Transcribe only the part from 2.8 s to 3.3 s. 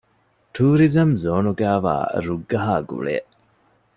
ގުޅޭ